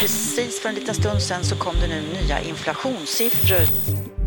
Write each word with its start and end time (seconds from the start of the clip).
precis 0.00 0.60
för 0.62 0.68
en 0.68 0.74
liten 0.74 0.94
stund 0.94 1.22
sedan 1.22 1.44
så 1.44 1.56
kom 1.56 1.74
det 1.80 1.88
nu 1.88 2.02
nya 2.20 2.40
inflationssiffror. 2.40 3.66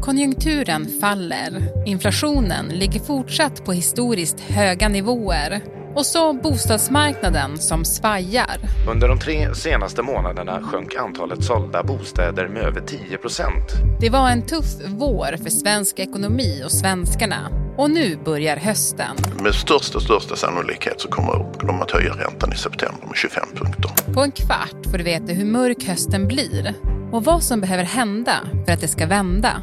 Konjunkturen 0.02 0.88
faller. 1.02 1.50
Inflationen 1.86 2.66
ligger 2.68 3.00
fortsatt 3.00 3.66
på 3.66 3.74
historiskt 3.74 4.40
höga 4.40 4.90
nivåer. 4.90 5.62
Och 5.96 6.06
så 6.06 6.34
bostadsmarknaden 6.34 7.58
som 7.58 7.86
svajar. 7.86 8.58
Under 8.90 9.08
de 9.08 9.20
tre 9.20 9.56
senaste 9.56 10.02
månaderna 10.02 10.62
sjönk 10.62 10.96
antalet 10.96 11.44
sålda 11.44 11.84
bostäder 11.84 12.48
med 12.48 12.64
över 12.64 12.82
10 12.82 13.18
procent. 13.18 13.72
Det 14.02 14.10
var 14.10 14.30
en 14.30 14.46
tuff 14.46 14.76
vår 14.86 15.38
för 15.44 15.50
svensk 15.50 16.00
ekonomi 16.00 16.62
och 16.66 16.72
svenskarna. 16.72 17.50
Och 17.82 17.92
nu 17.92 18.18
börjar 18.26 18.58
hösten. 18.58 19.16
Med 19.44 19.56
största, 19.56 20.00
största 20.00 20.36
sannolikhet 20.36 21.02
så 21.02 21.08
kommer 21.08 21.46
de 21.68 21.82
att 21.82 21.92
höja 21.92 22.14
räntan 22.14 22.54
i 22.54 22.56
september 22.56 23.08
med 23.08 23.16
25 23.16 23.44
punkter. 23.56 24.14
På 24.14 24.22
en 24.22 24.32
kvart 24.32 24.86
får 24.92 24.98
du 24.98 25.04
veta 25.04 25.34
hur 25.34 25.46
mörk 25.46 25.84
hösten 25.84 26.28
blir 26.28 26.74
och 27.12 27.24
vad 27.24 27.44
som 27.44 27.62
behöver 27.62 27.84
hända 27.84 28.34
för 28.66 28.74
att 28.74 28.82
det 28.82 28.88
ska 28.88 29.06
vända. 29.06 29.62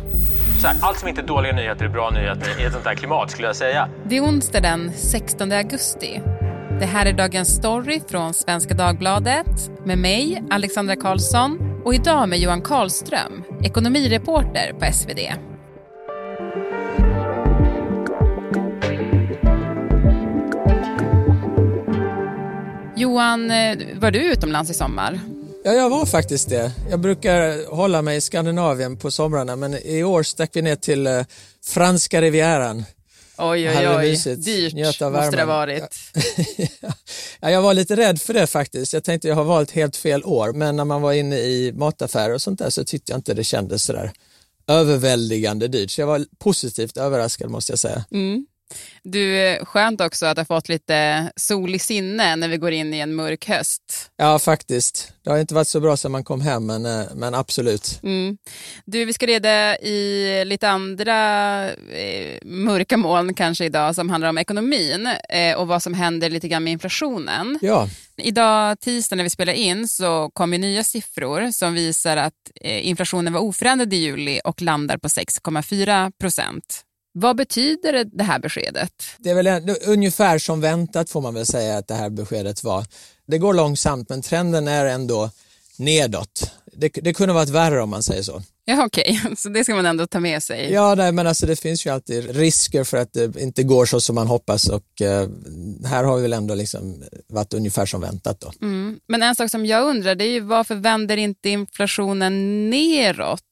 Här, 0.64 0.76
allt 0.80 0.98
som 0.98 1.08
inte 1.08 1.20
är 1.20 1.26
dåliga 1.26 1.52
nyheter 1.52 1.84
är 1.84 1.88
bra 1.88 2.10
nyheter 2.10 2.60
i 2.60 2.64
ett 2.64 2.72
sånt 2.72 2.84
här 2.84 2.94
klimat 2.94 3.30
skulle 3.30 3.48
jag 3.48 3.56
säga. 3.56 3.88
Det 4.08 4.16
är 4.16 4.22
onsdag 4.22 4.60
den 4.60 4.92
16 4.92 5.52
augusti. 5.52 6.20
Det 6.80 6.86
här 6.86 7.06
är 7.06 7.12
Dagens 7.12 7.56
Story 7.56 8.00
från 8.08 8.34
Svenska 8.34 8.74
Dagbladet 8.74 9.70
med 9.84 9.98
mig, 9.98 10.42
Alexandra 10.50 10.96
Karlsson 10.96 11.80
och 11.84 11.94
idag 11.94 12.28
med 12.28 12.38
Johan 12.38 12.62
Karlström, 12.62 13.44
ekonomireporter 13.62 14.72
på 14.72 14.92
SvD. 14.92 15.18
Johan, 22.98 23.50
eh, 23.50 23.78
var 24.00 24.10
du 24.10 24.32
utomlands 24.32 24.70
i 24.70 24.74
sommar? 24.74 25.20
Ja, 25.64 25.72
jag 25.72 25.90
var 25.90 26.06
faktiskt 26.06 26.48
det. 26.48 26.72
Jag 26.90 27.00
brukar 27.00 27.70
hålla 27.74 28.02
mig 28.02 28.16
i 28.16 28.20
Skandinavien 28.20 28.96
på 28.96 29.10
somrarna 29.10 29.56
men 29.56 29.74
i 29.74 30.04
år 30.04 30.22
stack 30.22 30.50
vi 30.52 30.62
ner 30.62 30.76
till 30.76 31.06
eh, 31.06 31.24
franska 31.64 32.20
rivieran. 32.22 32.84
Oj, 33.38 33.70
oj, 33.70 33.88
oj. 33.88 34.36
Dyrt 34.36 34.74
måste 34.74 35.04
det 35.36 35.42
ha 35.42 35.46
varit. 35.46 35.84
ja, 37.40 37.50
jag 37.50 37.62
var 37.62 37.74
lite 37.74 37.96
rädd 37.96 38.20
för 38.20 38.34
det 38.34 38.46
faktiskt. 38.46 38.92
Jag 38.92 39.04
tänkte 39.04 39.28
jag 39.28 39.34
har 39.34 39.44
valt 39.44 39.70
helt 39.70 39.96
fel 39.96 40.24
år, 40.24 40.52
men 40.52 40.76
när 40.76 40.84
man 40.84 41.02
var 41.02 41.12
inne 41.12 41.36
i 41.36 41.72
mataffärer 41.72 42.34
och 42.34 42.42
sånt 42.42 42.58
där 42.58 42.70
så 42.70 42.84
tyckte 42.84 43.12
jag 43.12 43.18
inte 43.18 43.34
det 43.34 43.44
kändes 43.44 43.84
sådär 43.84 44.12
överväldigande 44.68 45.68
dyrt. 45.68 45.90
Så 45.90 46.00
jag 46.00 46.06
var 46.06 46.24
positivt 46.38 46.96
överraskad 46.96 47.50
måste 47.50 47.72
jag 47.72 47.78
säga. 47.78 48.04
Mm. 48.10 48.46
Du, 49.02 49.58
skönt 49.64 50.00
också 50.00 50.26
att 50.26 50.36
ha 50.36 50.44
fått 50.44 50.68
lite 50.68 51.30
sol 51.36 51.74
i 51.74 51.78
sinne 51.78 52.36
när 52.36 52.48
vi 52.48 52.56
går 52.56 52.72
in 52.72 52.94
i 52.94 52.98
en 52.98 53.14
mörk 53.14 53.48
höst. 53.48 54.10
Ja, 54.16 54.38
faktiskt. 54.38 55.12
Det 55.24 55.30
har 55.30 55.38
inte 55.38 55.54
varit 55.54 55.68
så 55.68 55.80
bra 55.80 55.96
sedan 55.96 56.12
man 56.12 56.24
kom 56.24 56.40
hem, 56.40 56.66
men, 56.66 56.86
eh, 56.86 57.06
men 57.14 57.34
absolut. 57.34 58.00
Mm. 58.02 58.38
Du, 58.84 59.04
vi 59.04 59.12
ska 59.12 59.26
reda 59.26 59.78
i 59.78 60.44
lite 60.44 60.68
andra 60.68 61.64
eh, 61.70 62.38
mörka 62.44 62.96
moln 62.96 63.34
kanske 63.34 63.64
idag 63.64 63.94
som 63.94 64.10
handlar 64.10 64.28
om 64.28 64.38
ekonomin 64.38 65.08
eh, 65.28 65.56
och 65.56 65.66
vad 65.66 65.82
som 65.82 65.94
händer 65.94 66.30
lite 66.30 66.48
grann 66.48 66.64
med 66.64 66.72
inflationen. 66.72 67.58
Ja. 67.62 67.88
Idag 68.16 68.80
tisdag 68.80 69.16
när 69.16 69.24
vi 69.24 69.30
spelar 69.30 69.52
in 69.52 69.88
så 69.88 70.30
kommer 70.32 70.58
nya 70.58 70.84
siffror 70.84 71.50
som 71.50 71.74
visar 71.74 72.16
att 72.16 72.34
eh, 72.60 72.88
inflationen 72.88 73.32
var 73.32 73.40
oförändrad 73.40 73.92
i 73.92 73.96
juli 73.96 74.40
och 74.44 74.62
landar 74.62 74.98
på 74.98 75.08
6,4 75.08 76.12
procent. 76.20 76.84
Vad 77.20 77.36
betyder 77.36 78.04
det 78.04 78.24
här 78.24 78.38
beskedet? 78.38 78.92
Det 79.18 79.30
är 79.30 79.34
väl 79.34 79.76
ungefär 79.86 80.38
som 80.38 80.60
väntat 80.60 81.10
får 81.10 81.20
man 81.20 81.34
väl 81.34 81.46
säga 81.46 81.78
att 81.78 81.88
det 81.88 81.94
här 81.94 82.10
beskedet 82.10 82.64
var. 82.64 82.86
Det 83.26 83.38
går 83.38 83.54
långsamt 83.54 84.08
men 84.08 84.22
trenden 84.22 84.68
är 84.68 84.86
ändå 84.86 85.30
nedåt. 85.76 86.52
Det, 86.72 86.88
det 86.88 87.14
kunde 87.14 87.34
varit 87.34 87.48
värre 87.48 87.82
om 87.82 87.90
man 87.90 88.02
säger 88.02 88.22
så. 88.22 88.42
Ja, 88.64 88.84
Okej, 88.86 89.20
okay. 89.24 89.36
så 89.36 89.48
det 89.48 89.64
ska 89.64 89.74
man 89.74 89.86
ändå 89.86 90.06
ta 90.06 90.20
med 90.20 90.42
sig? 90.42 90.72
Ja, 90.72 90.94
nej, 90.94 91.12
men 91.12 91.26
alltså, 91.26 91.46
det 91.46 91.56
finns 91.56 91.86
ju 91.86 91.90
alltid 91.90 92.36
risker 92.36 92.84
för 92.84 92.96
att 92.96 93.12
det 93.12 93.36
inte 93.36 93.62
går 93.62 93.86
så 93.86 94.00
som 94.00 94.14
man 94.14 94.26
hoppas 94.26 94.68
och 94.68 95.02
eh, 95.02 95.28
här 95.84 96.04
har 96.04 96.16
vi 96.16 96.22
väl 96.22 96.32
ändå 96.32 96.54
liksom 96.54 97.04
varit 97.28 97.54
ungefär 97.54 97.86
som 97.86 98.00
väntat. 98.00 98.40
Då. 98.40 98.52
Mm. 98.62 99.00
Men 99.08 99.22
en 99.22 99.34
sak 99.34 99.50
som 99.50 99.66
jag 99.66 99.84
undrar 99.84 100.14
det 100.14 100.24
är 100.24 100.32
ju 100.32 100.40
varför 100.40 100.74
vänder 100.74 101.16
inte 101.16 101.48
inflationen 101.48 102.70
neråt? 102.70 103.42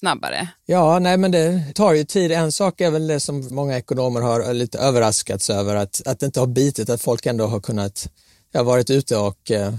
Snabbare? 0.00 0.48
Ja, 0.66 0.98
nej 0.98 1.16
men 1.16 1.30
det 1.30 1.72
tar 1.74 1.92
ju 1.92 2.04
tid. 2.04 2.32
En 2.32 2.52
sak 2.52 2.80
är 2.80 2.90
väl 2.90 3.06
det 3.06 3.20
som 3.20 3.48
många 3.50 3.76
ekonomer 3.76 4.20
har 4.20 4.54
lite 4.54 4.78
överraskats 4.78 5.50
över, 5.50 5.74
att, 5.76 6.02
att 6.06 6.20
det 6.20 6.26
inte 6.26 6.40
har 6.40 6.46
bitit, 6.46 6.90
att 6.90 7.02
folk 7.02 7.26
ändå 7.26 7.46
har 7.46 7.60
kunnat, 7.60 8.08
ja, 8.52 8.62
varit 8.62 8.90
ute 8.90 9.16
och 9.16 9.50
eh, 9.50 9.74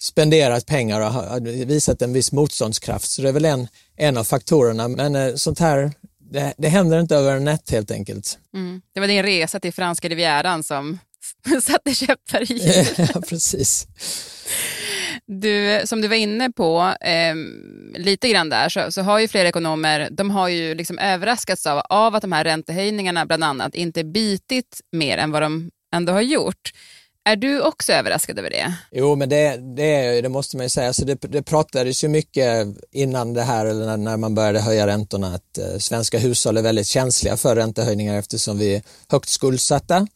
spenderat 0.00 0.66
pengar 0.66 1.00
och 1.00 1.06
har 1.12 1.40
visat 1.64 2.02
en 2.02 2.12
viss 2.12 2.32
motståndskraft. 2.32 3.08
Så 3.08 3.22
det 3.22 3.28
är 3.28 3.32
väl 3.32 3.44
en, 3.44 3.68
en 3.96 4.16
av 4.16 4.24
faktorerna. 4.24 4.88
Men 4.88 5.16
eh, 5.16 5.34
sånt 5.34 5.58
här, 5.58 5.92
det, 6.30 6.54
det 6.58 6.68
händer 6.68 7.00
inte 7.00 7.16
över 7.16 7.36
en 7.36 7.44
natt 7.44 7.70
helt 7.70 7.90
enkelt. 7.90 8.38
Mm. 8.54 8.82
Det 8.94 9.00
var 9.00 9.06
din 9.06 9.22
resa 9.22 9.60
till 9.60 9.72
franska 9.72 10.08
rivieran 10.08 10.62
som 10.62 10.98
satte 11.62 11.94
käppar 11.94 12.52
i 12.52 12.84
Ja, 13.14 13.20
precis. 13.20 13.86
Du, 15.40 15.80
som 15.84 16.00
du 16.00 16.08
var 16.08 16.16
inne 16.16 16.50
på, 16.50 16.94
eh, 17.00 17.34
lite 18.00 18.28
grann 18.28 18.48
där, 18.48 18.68
så, 18.68 18.92
så, 18.92 19.02
har 19.02 19.18
ju 19.18 19.28
flera 19.28 19.48
ekonomer, 19.48 20.08
de 20.10 20.30
har 20.30 20.48
ju 20.48 20.74
liksom 20.74 20.98
överraskats 20.98 21.66
av, 21.66 21.82
av 21.88 22.14
att 22.14 22.22
de 22.22 22.32
här 22.32 22.44
räntehöjningarna 22.44 23.26
bland 23.26 23.44
annat 23.44 23.74
inte 23.74 24.04
bitit 24.04 24.80
mer 24.92 25.18
än 25.18 25.30
vad 25.30 25.42
de 25.42 25.70
ändå 25.94 26.12
har 26.12 26.20
gjort. 26.20 26.72
Är 27.24 27.36
du 27.36 27.60
också 27.60 27.92
överraskad 27.92 28.38
över 28.38 28.50
det? 28.50 28.74
Jo, 28.90 29.16
men 29.16 29.28
det, 29.28 29.56
det, 29.76 30.20
det 30.20 30.28
måste 30.28 30.56
man 30.56 30.66
ju 30.66 30.70
säga. 30.70 30.92
Så 30.92 31.04
det, 31.04 31.14
det 31.14 31.42
pratades 31.42 32.04
ju 32.04 32.08
mycket 32.08 32.66
innan 32.92 33.34
det 33.34 33.42
här, 33.42 33.66
eller 33.66 33.96
när 33.96 34.16
man 34.16 34.34
började 34.34 34.60
höja 34.60 34.86
räntorna, 34.86 35.34
att 35.34 35.58
eh, 35.58 35.78
svenska 35.78 36.18
hushåll 36.18 36.56
är 36.56 36.62
väldigt 36.62 36.86
känsliga 36.86 37.36
för 37.36 37.56
räntehöjningar 37.56 38.18
eftersom 38.18 38.58
vi 38.58 38.74
är 38.74 38.82
högt 39.08 39.28
skuldsatta 39.28 40.06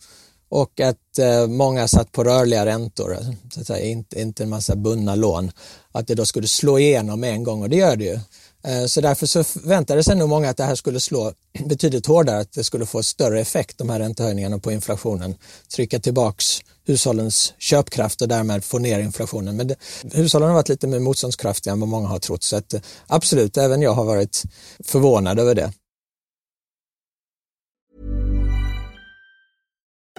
och 0.49 0.81
att 0.81 1.19
eh, 1.19 1.47
många 1.47 1.89
satt 1.89 2.13
på 2.13 2.25
rörliga 2.25 2.67
räntor, 2.67 3.17
så 3.55 3.61
att 3.61 3.67
säga, 3.67 3.85
inte, 3.85 4.21
inte 4.21 4.43
en 4.43 4.49
massa 4.49 4.77
bundna 4.77 5.15
lån. 5.15 5.51
Att 5.93 6.07
det 6.07 6.15
då 6.15 6.27
skulle 6.27 6.49
slå 6.49 6.79
igenom 6.79 7.25
en 7.25 7.45
gång 7.45 7.63
och 7.63 7.69
det 7.69 7.77
gör 7.77 7.97
det 7.97 8.05
ju. 8.05 8.19
Eh, 8.67 8.87
så 8.87 9.01
därför 9.01 9.27
så 9.27 9.45
förväntade 9.45 10.05
sig 10.05 10.17
nog 10.17 10.29
många 10.29 10.51
att 10.51 10.57
det 10.57 10.65
här 10.65 10.75
skulle 10.75 11.01
slå 11.01 11.33
betydligt 11.65 12.07
hårdare, 12.07 12.41
att 12.41 12.53
det 12.53 12.65
skulle 12.65 12.87
få 12.87 13.03
större 13.03 13.41
effekt 13.41 13.79
de 13.79 13.91
här 13.91 13.99
räntehöjningarna 13.99 14.59
på 14.59 14.73
inflationen. 14.73 15.35
Trycka 15.75 15.99
tillbaks 15.99 16.61
hushållens 16.87 17.55
köpkraft 17.59 18.23
och 18.23 18.29
därmed 18.29 18.65
få 18.65 18.79
ner 18.79 19.01
inflationen. 19.01 19.57
Men 19.57 19.67
det, 19.67 19.77
hushållen 20.13 20.49
har 20.49 20.55
varit 20.55 20.69
lite 20.69 20.87
mer 20.87 20.99
motståndskraftiga 20.99 21.73
än 21.73 21.81
vad 21.81 21.89
många 21.89 22.09
har 22.09 22.19
trott. 22.19 22.43
Så 22.43 22.57
att, 22.57 22.75
eh, 22.75 22.81
absolut, 23.07 23.57
även 23.57 23.83
jag 23.83 23.93
har 23.93 24.05
varit 24.05 24.43
förvånad 24.85 25.39
över 25.39 25.55
det. 25.55 25.73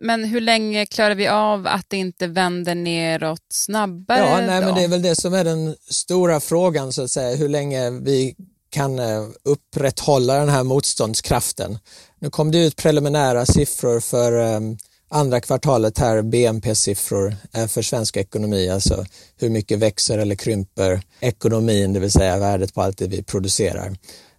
Men 0.00 0.24
hur 0.24 0.40
länge 0.40 0.86
klarar 0.86 1.14
vi 1.14 1.28
av 1.28 1.66
att 1.66 1.86
det 1.88 1.96
inte 1.96 2.26
vänder 2.26 2.74
neråt 2.74 3.46
snabbare? 3.48 4.18
Ja, 4.18 4.40
nej, 4.46 4.60
då? 4.60 4.66
men 4.66 4.74
det 4.74 4.84
är 4.84 4.88
väl 4.88 5.02
det 5.02 5.16
som 5.16 5.34
är 5.34 5.44
den 5.44 5.76
stora 5.90 6.40
frågan 6.40 6.92
så 6.92 7.02
att 7.02 7.10
säga. 7.10 7.36
Hur 7.36 7.48
länge 7.48 7.90
vi 7.90 8.34
kan 8.70 8.98
eh, 8.98 9.22
upprätthålla 9.44 10.34
den 10.34 10.48
här 10.48 10.64
motståndskraften. 10.64 11.78
Nu 12.18 12.30
kom 12.30 12.50
det 12.50 12.66
ut 12.66 12.76
preliminära 12.76 13.46
siffror 13.46 14.00
för 14.00 14.54
eh, 14.54 14.60
andra 15.08 15.40
kvartalet 15.40 15.98
här, 15.98 16.22
BNP-siffror 16.22 17.36
för 17.68 17.82
svensk 17.82 18.16
ekonomi, 18.16 18.68
alltså 18.68 19.06
hur 19.36 19.50
mycket 19.50 19.78
växer 19.78 20.18
eller 20.18 20.34
krymper 20.34 21.02
ekonomin, 21.20 21.92
det 21.92 22.00
vill 22.00 22.10
säga 22.10 22.38
värdet 22.38 22.74
på 22.74 22.82
allt 22.82 22.98
det 22.98 23.06
vi 23.06 23.22
producerar. 23.22 23.96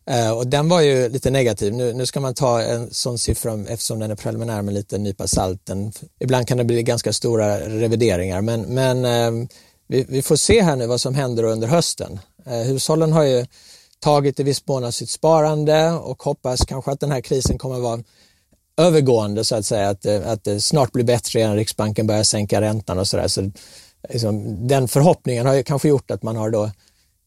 Eh, 0.10 0.32
och 0.32 0.48
den 0.48 0.70
var 0.70 0.82
ju 0.82 1.10
lite 1.10 1.30
negativ. 1.30 1.74
Nu, 1.74 1.94
nu 1.94 2.06
ska 2.06 2.20
man 2.20 2.34
ta 2.34 2.62
en 2.62 2.94
sån 2.94 3.18
siffra 3.18 3.60
eftersom 3.68 4.00
den 4.00 4.12
är 4.12 4.16
preliminär 4.16 4.62
med 4.62 4.74
lite 4.74 4.98
nypa 4.98 5.28
salten. 5.28 5.92
Ibland 6.20 6.48
kan 6.48 6.58
det 6.58 6.64
bli 6.64 6.84
ganska 6.84 7.14
stora 7.14 7.60
revideringar 7.60 8.42
men, 8.42 8.62
men 8.62 9.06
eh, 9.06 9.48
vi, 9.88 10.06
vi, 10.10 10.22
får 10.22 10.36
se 10.36 10.62
här 10.62 10.76
nu 10.76 10.88
vad 10.88 11.02
som 11.02 11.16
händer 11.16 11.44
under 11.44 11.68
hösten. 11.68 12.20
Eh, 12.46 12.54
hushållen 12.54 13.12
har 13.12 13.24
ju 13.24 13.46
tagit 14.00 14.40
i 14.40 14.44
viss 14.44 14.68
mån 14.68 14.84
av 14.84 14.92
sitt 14.92 15.10
sparande 15.10 15.92
och 15.92 16.24
hoppas 16.24 16.66
kanske 16.66 16.92
att 16.92 17.00
den 17.00 17.12
här 17.12 17.22
krisen 17.22 17.58
kommer 17.58 17.80
vara 17.80 18.04
övergående 18.78 19.44
så 19.44 19.56
att 19.56 19.66
säga, 19.66 19.90
att, 19.90 20.06
att 20.06 20.44
det 20.44 20.62
snart 20.62 20.92
blir 20.92 21.04
bättre 21.04 21.40
igen, 21.40 21.56
Riksbanken 21.56 22.08
börjar 22.08 22.24
sänka 22.24 22.62
räntan 22.62 23.00
och 23.00 23.08
sådär. 23.08 23.28
Så, 23.28 23.52
liksom, 24.10 24.68
den 24.68 24.88
förhoppningen 24.88 25.46
har 25.46 25.54
ju 25.54 25.64
kanske 25.64 25.90
gjort 25.90 26.12
att 26.12 26.24
man 26.24 26.36
har 26.36 26.50
då 26.50 26.64
eh, 26.64 26.72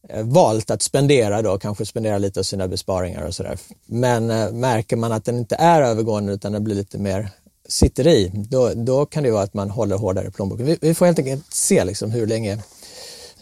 Eh, 0.09 0.25
valt 0.25 0.71
att 0.71 0.83
spendera 0.83 1.43
då, 1.43 1.59
kanske 1.59 1.87
spendera 1.87 2.19
lite 2.19 2.41
av 2.41 2.45
sina 2.45 2.69
besparingar 2.69 3.27
och 3.27 3.35
sådär. 3.35 3.59
Men 3.87 4.31
eh, 4.31 4.53
märker 4.53 4.97
man 4.97 5.13
att 5.13 5.25
den 5.25 5.39
inte 5.39 5.57
är 5.57 5.83
övergående 5.83 6.33
utan 6.33 6.53
den 6.53 6.65
blir 6.65 6.75
lite 6.75 6.99
mer 6.99 7.29
sitter 7.69 8.07
i, 8.07 8.33
då, 8.35 8.73
då 8.75 9.07
kan 9.07 9.23
det 9.23 9.31
vara 9.31 9.43
att 9.43 9.55
man 9.55 9.71
håller 9.71 9.97
hårdare 9.97 10.27
i 10.27 10.31
plånboken. 10.31 10.67
Vi, 10.67 10.79
vi 10.81 10.95
får 10.95 11.07
helt 11.07 11.19
enkelt 11.19 11.55
se 11.55 11.85
liksom 11.85 12.11
hur 12.11 12.27
länge 12.27 12.59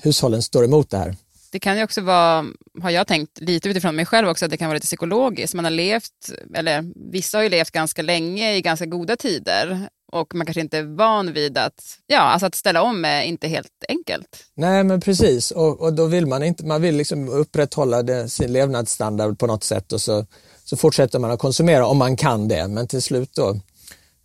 hushållen 0.02 0.42
står 0.42 0.64
emot 0.64 0.90
det 0.90 0.98
här. 0.98 1.16
Det 1.52 1.58
kan 1.58 1.76
ju 1.76 1.84
också 1.84 2.00
vara, 2.00 2.46
har 2.82 2.90
jag 2.90 3.06
tänkt 3.06 3.40
lite 3.40 3.68
utifrån 3.68 3.96
mig 3.96 4.06
själv 4.06 4.28
också, 4.28 4.44
att 4.44 4.50
det 4.50 4.56
kan 4.56 4.68
vara 4.68 4.74
lite 4.74 4.86
psykologiskt. 4.86 5.54
Man 5.54 5.64
har 5.64 5.72
levt, 5.72 6.32
eller 6.54 6.84
vissa 7.12 7.38
har 7.38 7.42
ju 7.42 7.48
levt 7.48 7.70
ganska 7.70 8.02
länge 8.02 8.54
i 8.54 8.60
ganska 8.60 8.86
goda 8.86 9.16
tider 9.16 9.88
och 10.12 10.34
man 10.34 10.46
kanske 10.46 10.60
inte 10.60 10.78
är 10.78 10.96
van 10.96 11.32
vid 11.32 11.58
att, 11.58 11.98
ja, 12.06 12.20
alltså 12.20 12.46
att 12.46 12.54
ställa 12.54 12.82
om 12.82 13.04
är 13.04 13.22
inte 13.22 13.48
helt 13.48 13.84
enkelt. 13.88 14.44
Nej 14.54 14.84
men 14.84 15.00
precis 15.00 15.50
och, 15.50 15.80
och 15.80 15.92
då 15.92 16.06
vill 16.06 16.26
man 16.26 16.42
inte, 16.42 16.66
man 16.66 16.82
vill 16.82 16.96
liksom 16.96 17.28
upprätthålla 17.28 18.02
det, 18.02 18.28
sin 18.28 18.52
levnadsstandard 18.52 19.38
på 19.38 19.46
något 19.46 19.64
sätt 19.64 19.92
och 19.92 20.00
så, 20.00 20.26
så 20.64 20.76
fortsätter 20.76 21.18
man 21.18 21.30
att 21.30 21.38
konsumera 21.38 21.86
om 21.86 21.98
man 21.98 22.16
kan 22.16 22.48
det 22.48 22.68
men 22.68 22.86
till 22.86 23.02
slut 23.02 23.30
då 23.34 23.56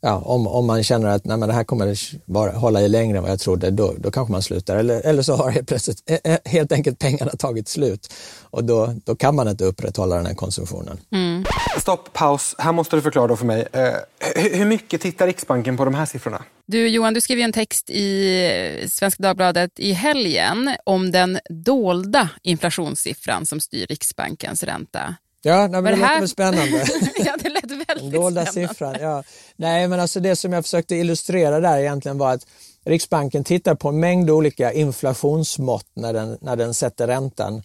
ja, 0.04 0.22
om, 0.26 0.48
om 0.48 0.66
man 0.66 0.84
känner 0.84 1.08
att 1.08 1.26
nej, 1.26 1.38
men 1.38 1.50
det 1.50 1.56
här 1.56 1.64
kommer 1.64 1.98
bara 2.26 2.52
hålla 2.52 2.82
i 2.82 2.90
längre 2.90 3.18
än 3.18 3.24
vad 3.24 3.32
jag 3.32 3.40
trodde, 3.40 3.72
då, 3.72 3.94
då 3.98 4.12
kanske 4.12 4.32
man 4.32 4.42
slutar. 4.42 4.78
Eller, 4.78 5.02
eller 5.02 5.22
så 5.22 5.36
har 5.36 5.50
helt 5.50 5.68
plötsligt 5.68 6.04
eh, 6.06 6.34
eh, 6.34 6.40
helt 6.46 6.72
enkelt 6.72 7.00
pengarna 7.00 7.32
tagit 7.32 7.68
slut 7.68 8.14
och 8.42 8.64
då, 8.64 8.96
då 9.06 9.16
kan 9.16 9.36
man 9.36 9.48
inte 9.48 9.66
upprätthålla 9.66 10.16
den 10.16 10.26
här 10.26 10.34
konsumtionen. 10.34 10.98
Mm. 11.12 11.44
Stopp, 11.78 12.14
paus. 12.14 12.56
Här 12.58 12.72
måste 12.72 12.96
du 12.96 13.02
förklara 13.02 13.28
då 13.28 13.36
för 13.36 13.46
mig. 13.46 13.68
Eh, 13.72 13.94
hur 14.36 14.66
mycket 14.66 15.02
tittar 15.02 15.28
Riksbanken 15.28 15.78
på 15.78 15.86
de 15.86 15.94
här 15.94 16.06
siffrorna? 16.06 16.44
Du 16.66 16.88
Johan, 16.88 17.14
du 17.14 17.22
skrev 17.22 17.40
en 17.40 17.52
text 17.54 17.90
i 17.90 18.88
Svenska 18.90 19.24
Dagbladet 19.24 19.72
i 19.80 19.94
helgen 19.94 20.76
om 20.84 21.12
den 21.12 21.40
dolda 21.50 22.30
inflationssiffran 22.42 23.46
som 23.46 23.60
styr 23.60 23.86
Riksbankens 23.86 24.64
ränta. 24.64 25.16
Ja, 25.42 25.68
nej, 25.68 25.82
men 25.82 25.84
det, 25.84 25.90
det 25.92 25.96
låter 25.98 26.20
väl 26.20 26.30
spännande. 26.30 26.86
ja, 27.16 27.36
det 27.40 27.50
lät 27.50 27.72
väldigt 27.90 28.14
dolda 28.14 28.46
spännande. 28.46 28.74
siffran, 28.74 28.96
ja. 29.00 29.24
Nej, 29.56 29.88
men 29.88 30.00
alltså 30.00 30.20
det 30.20 30.36
som 30.36 30.54
jag 30.54 30.64
försökte 30.64 30.96
illustrera 30.96 31.60
där 31.60 31.78
egentligen 31.78 32.18
var 32.18 32.34
att 32.34 32.48
Riksbanken 32.86 33.44
tittar 33.44 33.76
på 33.76 33.90
en 33.90 34.00
mängd 34.00 34.30
olika 34.30 34.74
inflationsmått 34.74 35.88
när 35.94 36.14
den, 36.14 36.38
när 36.42 36.56
den 36.56 36.74
sätter 36.74 37.08
räntan 37.08 37.64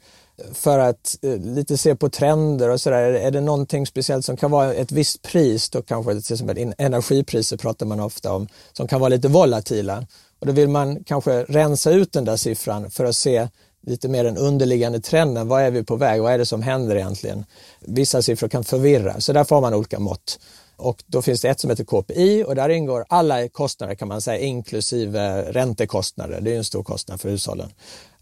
för 0.53 0.79
att 0.79 1.19
eh, 1.23 1.37
lite 1.37 1.79
se 1.79 1.97
på 1.97 2.09
trender 2.09 2.69
och 2.69 2.81
sådär. 2.81 3.03
Är 3.03 3.31
det 3.31 3.41
någonting 3.41 3.87
speciellt 3.87 4.25
som 4.25 4.37
kan 4.37 4.51
vara 4.51 4.75
ett 4.75 4.93
visst 4.93 5.23
pris, 5.23 5.71
då 5.71 5.83
kanske 5.83 6.21
till 6.21 6.35
exempel 6.35 6.73
energipriser 6.79 7.57
pratar 7.57 7.87
man 7.87 8.01
ofta 8.01 8.33
om, 8.33 8.49
som 8.73 8.89
kan 8.89 9.01
vara 9.01 9.09
lite 9.09 9.29
volatila. 9.29 10.07
Och 10.41 10.47
då 10.47 10.53
vill 10.53 10.69
man 10.69 11.05
kanske 11.05 11.43
rensa 11.43 11.91
ut 11.91 12.13
den 12.13 12.25
där 12.25 12.37
siffran 12.37 12.91
för 12.91 13.05
att 13.05 13.17
se 13.17 13.49
lite 13.87 14.09
mer 14.09 14.25
den 14.25 14.37
underliggande 14.37 15.01
trenden. 15.01 15.49
Vad 15.49 15.63
är 15.63 15.71
vi 15.71 15.85
på 15.85 15.97
väg? 15.97 16.23
Vad 16.23 16.33
är 16.33 16.39
det 16.39 16.47
som 16.47 16.63
händer 16.63 16.97
egentligen? 16.97 17.45
Vissa 17.81 18.23
siffror 18.23 18.49
kan 18.49 18.65
förvirra, 18.65 19.21
så 19.21 19.33
därför 19.33 19.55
har 19.55 19.63
man 19.63 19.75
olika 19.75 19.99
mått. 19.99 20.39
Och 20.77 21.05
då 21.07 21.23
finns 21.23 21.41
det 21.41 21.49
ett 21.49 21.61
som 21.61 21.71
heter 21.71 21.85
KPI 21.85 22.45
och 22.45 22.55
där 22.55 22.69
ingår 22.69 23.05
alla 23.09 23.49
kostnader 23.49 23.95
kan 23.95 24.09
man 24.09 24.21
säga, 24.21 24.39
inklusive 24.39 25.43
räntekostnader. 25.53 26.41
Det 26.41 26.55
är 26.55 26.57
en 26.57 26.65
stor 26.65 26.83
kostnad 26.83 27.21
för 27.21 27.31
hushållen. 27.31 27.73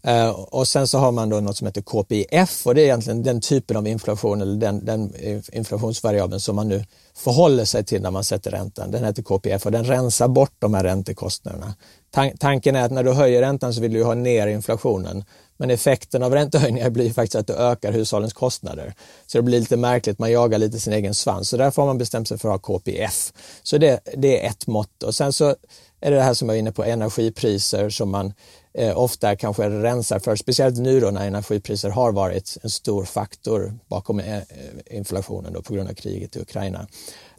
Eh, 0.03 0.29
och 0.29 0.67
sen 0.67 0.87
så 0.87 0.97
har 0.97 1.11
man 1.11 1.29
då 1.29 1.39
något 1.39 1.57
som 1.57 1.67
heter 1.67 1.81
KPIF 1.81 2.67
och 2.67 2.75
det 2.75 2.81
är 2.81 2.85
egentligen 2.85 3.23
den 3.23 3.41
typen 3.41 3.77
av 3.77 3.87
inflation 3.87 4.41
eller 4.41 4.55
den, 4.55 4.85
den 4.85 5.13
inflationsvariabeln 5.53 6.39
som 6.39 6.55
man 6.55 6.67
nu 6.67 6.85
förhåller 7.15 7.65
sig 7.65 7.83
till 7.83 8.01
när 8.01 8.11
man 8.11 8.23
sätter 8.23 8.51
räntan. 8.51 8.91
Den 8.91 9.03
heter 9.03 9.23
KPIF 9.23 9.65
och 9.65 9.71
den 9.71 9.83
rensar 9.83 10.27
bort 10.27 10.53
de 10.59 10.73
här 10.73 10.83
räntekostnaderna. 10.83 11.73
Tan 12.11 12.37
tanken 12.37 12.75
är 12.75 12.85
att 12.85 12.91
när 12.91 13.03
du 13.03 13.11
höjer 13.11 13.41
räntan 13.41 13.73
så 13.73 13.81
vill 13.81 13.93
du 13.93 14.03
ha 14.03 14.13
ner 14.13 14.47
inflationen. 14.47 15.23
Men 15.57 15.69
effekten 15.69 16.23
av 16.23 16.33
räntehöjningar 16.33 16.89
blir 16.89 17.13
faktiskt 17.13 17.35
att 17.35 17.47
det 17.47 17.53
ökar 17.53 17.91
hushållens 17.91 18.33
kostnader. 18.33 18.93
Så 19.27 19.37
det 19.37 19.41
blir 19.41 19.59
lite 19.59 19.77
märkligt, 19.77 20.19
man 20.19 20.31
jagar 20.31 20.59
lite 20.59 20.79
sin 20.79 20.93
egen 20.93 21.13
svans. 21.13 21.49
Så 21.49 21.57
därför 21.57 21.81
har 21.81 21.87
man 21.87 21.97
bestämt 21.97 22.27
sig 22.27 22.37
för 22.37 22.49
att 22.49 22.65
ha 22.65 22.77
KPIF. 22.77 23.33
Så 23.63 23.77
det, 23.77 23.99
det 24.17 24.45
är 24.45 24.49
ett 24.49 24.67
mått. 24.67 25.03
Och 25.03 25.15
sen 25.15 25.33
så 25.33 25.55
är 26.01 26.11
det 26.11 26.17
det 26.17 26.23
här 26.23 26.33
som 26.33 26.49
jag 26.49 26.55
är 26.55 26.59
inne 26.59 26.71
på, 26.71 26.83
energipriser 26.83 27.89
som 27.89 28.09
man 28.09 28.33
eh, 28.73 28.97
ofta 28.97 29.35
kanske 29.35 29.69
rensar 29.69 30.19
för, 30.19 30.35
speciellt 30.35 30.77
nu 30.77 30.99
då 30.99 31.11
när 31.11 31.27
energipriser 31.27 31.89
har 31.89 32.11
varit 32.11 32.57
en 32.63 32.69
stor 32.69 33.05
faktor 33.05 33.79
bakom 33.87 34.19
eh, 34.19 34.37
eh 34.37 34.43
inflationen 34.85 35.53
då, 35.53 35.61
på 35.61 35.73
grund 35.73 35.89
av 35.89 35.93
kriget 35.93 36.35
i 36.35 36.39
Ukraina. 36.39 36.87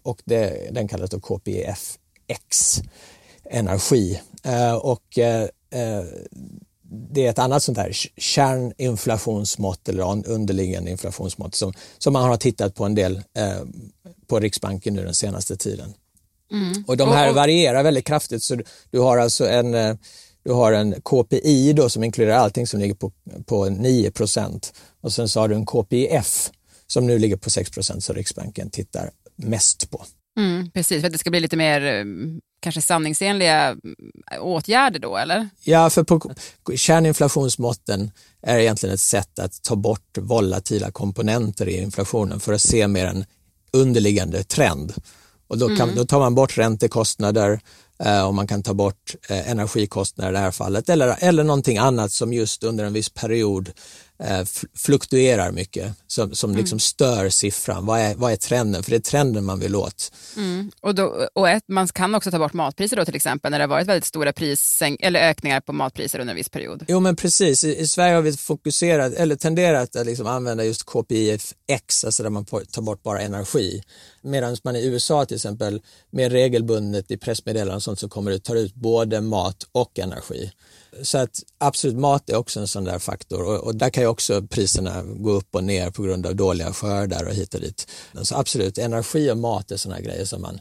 Och 0.03 0.23
det, 0.25 0.75
den 0.75 0.89
kallas 0.89 1.11
då 1.11 1.21
KPFX, 1.21 2.81
energi. 3.45 4.21
Eh, 4.45 4.75
och 4.75 5.19
eh, 5.19 5.43
eh, 5.71 6.05
det 6.91 7.27
är 7.27 7.31
ett 7.31 7.39
annat 7.39 7.63
sånt 7.63 7.79
här 7.79 7.93
kärninflationsmått 8.17 9.89
eller 9.89 10.29
underliggande 10.29 10.91
inflationsmått 10.91 11.55
som, 11.55 11.73
som 11.99 12.13
man 12.13 12.29
har 12.29 12.37
tittat 12.37 12.75
på 12.75 12.85
en 12.85 12.95
del 12.95 13.17
eh, 13.17 13.63
på 14.27 14.41
Riksbanken 14.41 14.95
nu 14.95 15.05
den 15.05 15.15
senaste 15.15 15.57
tiden. 15.57 15.95
Mm. 16.53 16.85
Och 16.87 16.97
de 16.97 17.09
här 17.09 17.33
varierar 17.33 17.83
väldigt 17.83 18.07
kraftigt 18.07 18.43
så 18.43 18.59
du, 18.91 18.99
har 18.99 19.19
alltså 19.19 19.49
en 19.49 19.75
eh, 19.75 19.95
du 20.45 20.53
har 20.53 20.73
en 20.73 21.01
KPI 21.01 21.73
då 21.73 21.89
som 21.89 22.05
inkluderar 22.05 22.37
allting 22.37 22.67
som 22.67 22.81
ligger 22.81 22.95
på, 22.95 23.13
på 23.47 23.67
9% 23.67 24.73
och 25.01 25.13
sen 25.13 25.29
så 25.29 25.41
har 25.41 25.49
du 25.49 25.55
en 25.55 25.67
KPIF 25.67 26.51
som 26.87 27.07
nu 27.07 27.19
ligger 27.19 27.37
på 27.37 27.51
6% 27.51 28.01
så 28.01 28.13
Riksbanken 28.13 28.71
tittar 28.71 29.11
mest 29.37 29.91
på. 29.91 30.05
Mm, 30.39 30.71
precis, 30.71 31.01
för 31.01 31.07
att 31.07 31.13
det 31.13 31.19
ska 31.19 31.31
bli 31.31 31.41
lite 31.41 31.57
mer 31.57 31.83
eh, 31.83 32.05
kanske 32.61 32.83
sanningsenliga 32.83 33.69
mm, 33.69 33.97
åtgärder 34.41 34.99
då, 34.99 35.17
eller? 35.17 35.49
Ja, 35.65 35.91
för 35.91 36.05
på 36.05 36.35
kärninflationsmåtten 36.77 38.11
är 38.43 38.59
egentligen 38.59 38.95
ett 38.95 39.01
sätt 39.01 39.39
att 39.39 39.63
ta 39.63 39.77
bort 39.77 40.19
volatila 40.19 40.91
komponenter 40.91 41.69
i 41.69 41.83
inflationen 41.83 42.41
för 42.41 42.53
att 42.53 42.63
se 42.63 42.89
mer 42.89 43.07
en 43.07 43.25
underliggande 43.73 44.45
trend. 44.45 44.95
Och 45.49 45.59
då, 45.59 45.69
kan, 45.69 45.81
mm. 45.81 45.95
då 45.95 46.05
tar 46.05 46.19
man 46.19 46.35
bort 46.35 46.59
räntekostnader 46.59 47.61
eh, 48.05 48.27
och 48.27 48.35
man 48.35 48.47
kan 48.47 48.63
ta 48.63 48.75
bort 48.75 49.15
eh, 49.29 49.51
energikostnader 49.51 50.31
i 50.31 50.35
det 50.35 50.39
här 50.39 50.51
fallet 50.51 50.89
eller, 50.89 51.17
eller 51.19 51.45
någonting 51.45 51.79
annat 51.79 52.13
som 52.13 52.33
just 52.33 52.65
under 52.65 52.85
en 52.85 52.93
viss 52.93 53.09
period 53.09 53.71
fluktuerar 54.75 55.53
mycket, 55.53 55.93
som, 56.07 56.35
som 56.35 56.57
liksom 56.57 56.75
mm. 56.75 56.81
stör 56.81 57.29
siffran. 57.29 57.87
Vad 57.87 58.01
är, 58.01 58.15
vad 58.15 58.33
är 58.33 58.37
trenden? 58.37 58.83
För 58.83 58.91
det 58.91 58.97
är 58.97 59.01
trenden 59.01 59.45
man 59.45 59.61
vill 59.61 59.77
åt. 59.77 60.13
Mm. 60.37 60.71
Och, 60.81 60.95
då, 60.95 61.29
och 61.35 61.49
ett, 61.49 61.65
man 61.69 61.89
kan 61.89 62.15
också 62.15 62.31
ta 62.31 62.39
bort 62.39 62.53
matpriser 62.53 62.97
då 62.97 63.05
till 63.05 63.17
exempel 63.17 63.51
när 63.51 63.59
det 63.59 63.63
har 63.63 63.69
varit 63.69 63.89
väldigt 63.89 64.05
stora 64.05 64.33
pris, 64.33 64.83
eller 65.01 65.21
ökningar 65.21 65.61
på 65.61 65.73
matpriser 65.73 66.19
under 66.19 66.33
en 66.33 66.37
viss 66.37 66.49
period. 66.49 66.85
Jo 66.89 67.01
men 67.01 67.17
precis, 67.17 67.65
i, 67.65 67.77
i 67.77 67.87
Sverige 67.87 68.15
har 68.15 68.23
vi 68.23 68.33
fokuserat 68.33 69.13
eller 69.13 69.37
tenderat 69.37 69.97
att 69.97 70.07
liksom 70.07 70.27
använda 70.27 70.65
just 70.65 70.85
KPIFX, 70.85 72.05
alltså 72.05 72.23
där 72.23 72.31
man 72.31 72.45
tar 72.45 72.83
bort 72.83 73.03
bara 73.03 73.21
energi. 73.21 73.83
Medan 74.23 74.57
man 74.65 74.77
i 74.77 74.87
USA 74.87 75.25
till 75.25 75.35
exempel 75.35 75.83
mer 76.11 76.31
regelbundet 76.31 77.11
i 77.11 77.17
pressmeddelanden 77.17 77.77
och 77.77 77.83
sånt 77.83 77.99
så 77.99 78.09
kommer 78.09 78.31
det 78.31 78.39
tar 78.39 78.57
ut 78.57 78.75
både 78.75 79.21
mat 79.21 79.67
och 79.73 79.99
energi. 79.99 80.53
Så 81.03 81.19
att 81.19 81.43
absolut, 81.59 81.97
mat 81.97 82.31
är 82.31 82.37
också 82.37 82.61
en 82.61 82.69
sån 82.69 82.85
där 82.85 82.99
faktor 82.99 83.43
och, 83.43 83.65
och, 83.65 83.75
där 83.75 83.91
kan 83.91 84.03
ju 84.03 84.09
också 84.09 84.43
priserna 84.43 85.03
gå 85.03 85.31
upp 85.31 85.55
och 85.55 85.65
ner 85.65 85.91
på 85.91 86.03
grund 86.03 86.27
av 86.27 86.37
dåliga 86.37 86.73
skördar 86.73 87.25
och 87.25 87.35
hit 87.35 87.55
och 87.55 87.61
dit. 87.61 87.91
Så 88.23 88.37
absolut, 88.37 88.79
energi 88.79 89.31
och 89.31 89.39
mat 89.39 89.71
är 89.71 89.77
sådana 89.77 90.01
grejer 90.01 90.25
som 90.25 90.43
man, 90.43 90.61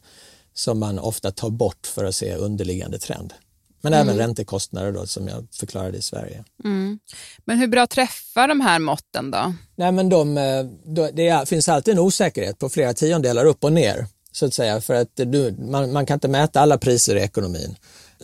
som 0.54 0.80
man 0.80 1.00
ofta 1.00 1.32
tar 1.32 1.50
bort 1.50 1.88
för 1.88 2.06
att 2.06 2.16
se 2.16 2.36
underliggande 2.36 3.00
trend. 3.00 3.34
Men 3.82 3.94
mm. 3.94 4.08
även 4.08 4.18
räntekostnader 4.18 4.92
då, 4.92 5.08
som 5.08 5.28
jag 5.28 5.48
förklarade 5.52 5.98
i 5.98 6.02
Sverige. 6.02 6.44
Mm. 6.64 7.00
Men 7.46 7.58
hur 7.58 7.68
bra 7.68 7.88
träffar 7.88 8.48
de 8.48 8.62
här 8.62 8.80
måtten 8.80 9.32
då? 9.32 9.54
Nej, 9.76 9.92
men 9.92 10.10
de, 10.10 10.38
eh, 10.38 10.66
då, 10.86 11.10
det 11.14 11.50
finns 11.50 11.70
alltid 11.70 11.94
en 11.94 12.00
osäkerhet 12.00 12.60
på 12.60 12.70
flera 12.70 12.94
tiondelar 12.94 13.46
upp 13.46 13.64
och 13.64 13.74
ner 13.74 14.06
så 14.32 14.46
att 14.46 14.54
säga 14.54 14.82
för 14.82 14.94
att 14.94 15.16
du, 15.16 15.56
man, 15.60 15.92
man 15.92 16.06
kan 16.06 16.16
inte 16.16 16.28
mäta 16.28 16.62
alla 16.62 16.78
priser 16.78 17.16
i 17.16 17.20
ekonomin. 17.20 17.76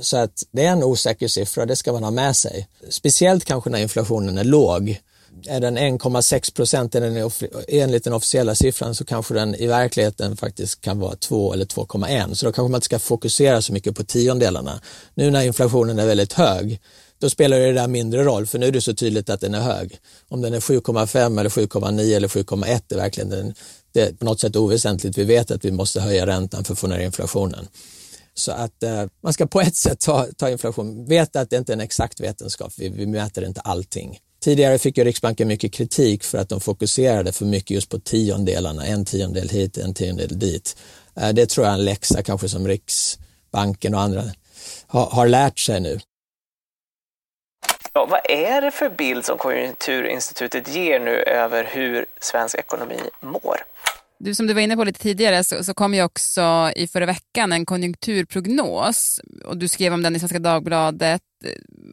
Så 0.01 0.17
att 0.17 0.43
det 0.51 0.65
är 0.65 0.71
en 0.71 0.83
osäker 0.83 1.27
siffra, 1.27 1.65
det 1.65 1.75
ska 1.75 1.91
man 1.91 2.03
ha 2.03 2.11
med 2.11 2.35
sig. 2.35 2.67
Speciellt 2.89 3.45
kanske 3.45 3.69
när 3.69 3.79
inflationen 3.79 4.37
är 4.37 4.43
låg. 4.43 5.01
Är 5.47 5.59
den 5.59 5.77
1,6 5.77 6.55
procent 6.55 6.95
enligt 7.67 8.03
den 8.03 8.13
officiella 8.13 8.55
siffran 8.55 8.95
så 8.95 9.05
kanske 9.05 9.33
den 9.33 9.55
i 9.55 9.67
verkligheten 9.67 10.37
faktiskt 10.37 10.81
kan 10.81 10.99
vara 10.99 11.15
2 11.15 11.53
eller 11.53 11.65
2,1 11.65 12.33
så 12.33 12.45
då 12.45 12.51
kanske 12.51 12.71
man 12.71 12.77
inte 12.77 12.85
ska 12.85 12.99
fokusera 12.99 13.61
så 13.61 13.73
mycket 13.73 13.95
på 13.95 14.03
tiondelarna. 14.03 14.81
Nu 15.13 15.31
när 15.31 15.43
inflationen 15.43 15.99
är 15.99 16.05
väldigt 16.05 16.33
hög 16.33 16.79
då 17.23 17.29
spelar 17.29 17.59
det 17.59 17.73
där 17.73 17.87
mindre 17.87 18.23
roll 18.23 18.45
för 18.45 18.59
nu 18.59 18.67
är 18.67 18.71
det 18.71 18.81
så 18.81 18.93
tydligt 18.93 19.29
att 19.29 19.41
den 19.41 19.53
är 19.53 19.61
hög. 19.61 19.97
Om 20.29 20.41
den 20.41 20.53
är 20.53 20.59
7,5 20.59 21.39
eller 21.39 21.49
7,9 21.49 22.15
eller 22.15 22.27
7,1 22.27 22.81
är 22.89 22.95
verkligen 22.95 23.29
den, 23.29 23.53
det 23.91 24.01
är 24.01 24.13
på 24.13 24.25
något 24.25 24.39
sätt 24.39 24.55
oväsentligt. 24.55 25.17
Vi 25.17 25.23
vet 25.23 25.51
att 25.51 25.65
vi 25.65 25.71
måste 25.71 26.01
höja 26.01 26.27
räntan 26.27 26.63
för 26.63 26.73
att 26.73 26.79
få 26.79 26.87
ner 26.87 26.99
inflationen. 26.99 27.67
Så 28.33 28.51
att 28.51 28.83
eh, 28.83 29.05
man 29.23 29.33
ska 29.33 29.47
på 29.47 29.61
ett 29.61 29.75
sätt 29.75 29.99
ta, 29.99 30.27
ta 30.37 30.49
inflation, 30.49 31.05
veta 31.05 31.39
att 31.39 31.49
det 31.49 31.57
inte 31.57 31.71
är 31.71 31.75
en 31.75 31.81
exakt 31.81 32.19
vetenskap, 32.19 32.73
vi, 32.77 32.89
vi 32.89 33.05
mäter 33.05 33.45
inte 33.45 33.61
allting. 33.61 34.19
Tidigare 34.43 34.77
fick 34.77 34.97
ju 34.97 35.03
Riksbanken 35.03 35.47
mycket 35.47 35.73
kritik 35.73 36.23
för 36.23 36.37
att 36.37 36.49
de 36.49 36.61
fokuserade 36.61 37.31
för 37.31 37.45
mycket 37.45 37.71
just 37.71 37.89
på 37.89 37.99
tiondelarna, 37.99 38.85
en 38.85 39.05
tiondel 39.05 39.49
hit, 39.49 39.77
en 39.77 39.93
tiondel 39.93 40.39
dit. 40.39 40.77
Eh, 41.15 41.29
det 41.29 41.49
tror 41.49 41.65
jag 41.65 41.73
är 41.73 41.77
en 41.79 41.85
läxa 41.85 42.23
kanske 42.23 42.49
som 42.49 42.67
Riksbanken 42.67 43.93
och 43.93 44.01
andra 44.01 44.23
har, 44.87 45.05
har 45.05 45.27
lärt 45.27 45.59
sig 45.59 45.79
nu. 45.79 45.99
Ja, 47.93 48.05
vad 48.05 48.19
är 48.23 48.61
det 48.61 48.71
för 48.71 48.89
bild 48.89 49.25
som 49.25 49.37
Konjunkturinstitutet 49.37 50.75
ger 50.75 50.99
nu 50.99 51.15
över 51.15 51.63
hur 51.63 52.05
svensk 52.21 52.55
ekonomi 52.55 52.99
mår? 53.19 53.57
Du, 54.23 54.35
som 54.35 54.47
du 54.47 54.53
var 54.53 54.61
inne 54.61 54.75
på 54.75 54.83
lite 54.83 54.99
tidigare 54.99 55.43
så, 55.43 55.63
så 55.63 55.73
kom 55.73 55.93
ju 55.93 56.03
också 56.03 56.71
i 56.75 56.87
förra 56.87 57.05
veckan 57.05 57.51
en 57.51 57.65
konjunkturprognos 57.65 59.19
och 59.45 59.57
du 59.57 59.67
skrev 59.67 59.93
om 59.93 60.03
den 60.03 60.15
i 60.15 60.19
Svenska 60.19 60.39
Dagbladet. 60.39 61.21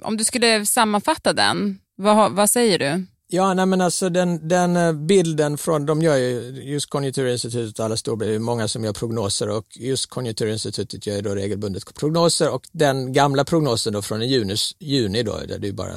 Om 0.02 0.16
du 0.16 0.24
skulle 0.24 0.66
sammanfatta 0.66 1.32
den, 1.32 1.78
vad, 1.96 2.32
vad 2.32 2.50
säger 2.50 2.78
du? 2.78 3.06
Ja, 3.28 3.54
nej 3.54 3.66
men 3.66 3.80
alltså 3.80 4.08
den, 4.08 4.48
den 4.48 4.76
eh, 4.76 4.92
bilden 4.92 5.58
från, 5.58 5.86
de 5.86 6.02
gör 6.02 6.16
ju, 6.16 6.62
just 6.64 6.90
Konjunkturinstitutet 6.90 7.78
och 7.78 7.84
alla 7.84 7.96
storbolag, 7.96 8.32
det 8.32 8.34
är 8.34 8.38
många 8.38 8.68
som 8.68 8.84
gör 8.84 8.92
prognoser 8.92 9.48
och 9.48 9.66
just 9.70 10.10
Konjunkturinstitutet 10.10 11.06
gör 11.06 11.16
ju 11.16 11.22
då 11.22 11.34
regelbundet 11.34 11.94
prognoser 11.94 12.50
och 12.50 12.62
den 12.72 13.12
gamla 13.12 13.44
prognosen 13.44 13.92
då 13.92 14.02
från 14.02 14.28
juni, 14.28 14.56
juni 14.78 15.22
då, 15.22 15.38
där 15.48 15.58
det 15.58 15.68
är 15.68 15.72
bara 15.72 15.94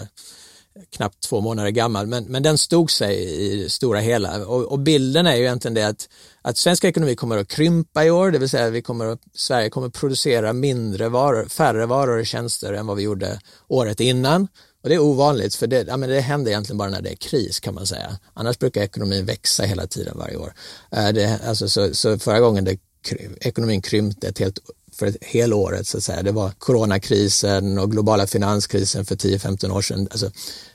knappt 0.96 1.20
två 1.20 1.42
månader 1.42 1.70
gammal, 1.70 2.08
men, 2.08 2.24
men 2.24 2.44
den 2.44 2.58
stod 2.58 2.92
sig 2.92 3.16
i 3.24 3.64
det 3.64 3.70
stora 3.70 4.00
hela 4.00 4.46
och, 4.46 4.64
och, 4.64 4.80
bilden 4.80 5.28
är 5.28 5.36
ju 5.36 5.42
egentligen 5.42 5.74
det 5.74 5.88
att, 5.88 6.10
att 6.42 6.58
svensk 6.58 6.84
ekonomi 6.84 7.16
kommer 7.16 7.38
att 7.38 7.48
krympa 7.48 8.06
i 8.06 8.12
år, 8.12 8.32
det 8.32 8.40
vill 8.40 8.50
säga 8.50 8.70
vi 8.70 8.82
kommer 8.82 9.06
att, 9.06 9.22
Sverige 9.34 9.70
kommer 9.70 9.88
att 9.88 9.94
producera 9.94 10.54
mindre 10.54 11.10
varor, 11.10 11.46
färre 11.46 11.86
varor 11.86 12.20
och 12.20 12.26
tjänster 12.26 12.74
än 12.74 12.88
vad 12.88 12.98
vi 12.98 13.04
gjorde 13.04 13.40
året 13.68 14.00
innan 14.00 14.48
och 14.84 14.90
det 14.90 14.96
är 14.96 15.00
ovanligt 15.00 15.56
för 15.56 15.68
det, 15.68 15.88
ja, 15.88 15.98
men 15.98 16.10
det 16.10 16.20
händer 16.20 16.52
egentligen 16.52 16.78
bara 16.78 16.90
när 16.90 17.02
det 17.02 17.12
är 17.12 17.16
kris 17.16 17.60
kan 17.60 17.74
man 17.74 17.88
säga. 17.88 18.18
Annars 18.34 18.60
brukar 18.60 18.82
ekonomin 18.82 19.26
växa 19.26 19.64
hela 19.64 19.88
tiden 19.88 20.18
varje 20.18 20.36
år. 20.36 20.54
Eh, 20.92 21.10
det, 21.10 21.40
alltså, 21.46 21.70
så, 21.70 21.94
så 21.94 22.20
förra 22.20 22.40
gången 22.40 22.66
det, 22.66 22.78
ekonomin 23.42 23.82
krympte 23.82 24.28
ett 24.28 24.40
helt 24.40 24.60
för 24.96 25.06
ett 25.06 25.18
helåret 25.22 25.88
så 25.88 25.98
att 25.98 26.04
säga. 26.04 26.24
Det 26.24 26.32
var 26.32 26.52
coronakrisen 26.58 27.78
och 27.78 27.92
globala 27.92 28.28
finanskrisen 28.28 29.06
för 29.06 29.16
10-15 29.16 29.72
år 29.72 29.82
sedan. 29.82 30.08
Alltså, 30.12 30.32